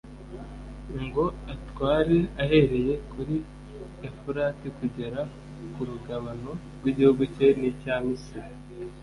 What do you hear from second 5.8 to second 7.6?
rugabano rw'igihugu cye